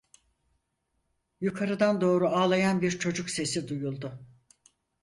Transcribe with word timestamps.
Yukarıdan 1.41 2.01
doğru 2.01 2.27
ağlayan 2.29 2.81
bir 2.81 2.99
çocuk 2.99 3.29
sesi 3.29 3.67
duyuldu. 3.67 4.25